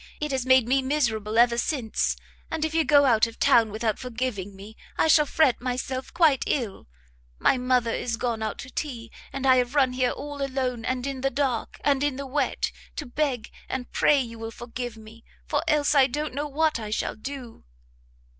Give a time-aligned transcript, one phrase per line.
[0.19, 2.15] it has made me miserable ever since,
[2.49, 6.43] and if you go out of town without forgiving me, I shall fret myself quite
[6.47, 6.87] ill!
[7.37, 11.05] my mother is gone out to tea, and I have run here all alone, and
[11.05, 15.23] in the dark, and in the wet, to beg and pray you will forgive me,
[15.45, 17.63] for else I don't know what I shall do!"